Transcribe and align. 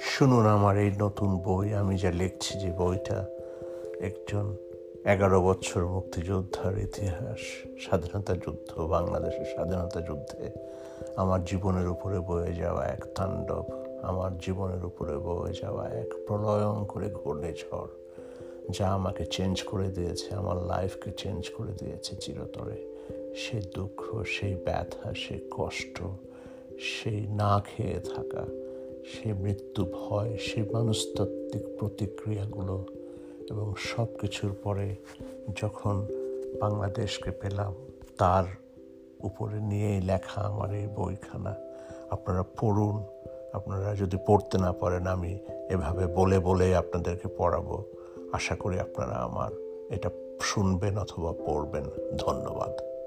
শুনুন 0.00 0.46
আমার 0.46 0.78
এই 0.78 0.90
নতুন 0.98 1.38
বই, 1.38 1.74
আমি 1.74 1.98
যা 1.98 2.10
লিখছি 2.10 2.58
যে 2.58 2.70
বইটা 2.72 3.24
একজন 4.00 4.56
এগারো 5.04 5.42
বছর 5.42 5.86
মুক্তিযোদ্ধার 5.86 6.78
ইতিহাস, 6.78 7.38
স্বাধীনতা 7.80 8.34
যুদ্ধ, 8.34 8.80
বাংলাদেশের 8.80 9.44
স্বাধীনতা 9.44 10.00
যুদ্ধে 10.00 10.50
আমার 11.16 11.44
জীবনের 11.44 11.88
উপরে 11.88 12.18
বয়ে 12.20 12.54
যাওয়া 12.54 12.84
এক 12.84 13.04
তাণ্ডব, 13.14 13.66
আমার 14.02 14.38
জীবনের 14.38 14.84
উপরে 14.84 15.18
বয়ে 15.18 15.52
যাওয়া 15.62 15.88
এক 15.88 16.10
প্রলয়ঙ্করে 16.26 17.10
ঘূর্ণিঝড় 17.10 17.88
যা 18.70 18.88
আমাকে 18.88 19.24
চেঞ্জ 19.24 19.62
করে 19.62 19.88
দিয়েছে, 19.88 20.34
আমার 20.34 20.56
লাইফকে 20.56 21.10
চেঞ্জ 21.16 21.50
করে 21.50 21.72
দিয়েছে 21.72 22.16
চিরতরে। 22.16 22.76
সেই 23.36 23.62
দুঃখ, 23.74 24.22
সেই 24.24 24.54
ব্যথা, 24.54 25.14
সেই 25.14 25.40
কষ্ট, 25.50 26.02
সেই 26.80 27.26
না 27.26 27.62
খেয়ে 27.66 28.00
থাকা 28.00 28.67
সেই 29.08 29.32
মৃত্যু 29.32 29.84
ভয়, 29.84 30.36
সে 30.36 30.62
মনস্তাত্ত্বিক 30.62 31.62
প্রতিক্রিয়াগুলো 31.78 32.86
এবং 33.50 33.74
সব 33.78 34.06
কিছুর 34.20 34.52
পরে 34.62 34.96
যখন 35.62 36.06
বাংলাদেশকে 36.60 37.30
পেলাম, 37.30 37.74
তার 38.18 38.44
উপরে 39.20 39.60
নিয়েই 39.60 40.00
লেখা 40.00 40.40
আমার 40.40 40.74
এই 40.74 40.86
বইখানা। 40.86 41.54
আপনারা 42.10 42.42
পড়ুন, 42.42 43.04
আপনারা 43.52 43.94
যদি 43.94 44.16
পড়তে 44.26 44.58
না 44.58 44.72
পারেন, 44.72 45.06
আমি 45.06 45.38
এভাবে 45.70 46.06
বলে 46.06 46.38
বলে 46.38 46.76
আপনাদেরকে 46.76 47.28
পড়াবো। 47.36 47.84
আশা 48.32 48.56
করি 48.56 48.80
আপনারা 48.80 49.14
আমার 49.14 49.50
এটা 49.90 50.10
শুনবেন 50.40 50.98
অথবা 50.98 51.32
পড়বেন। 51.32 51.84
ধন্যবাদ। 52.18 52.97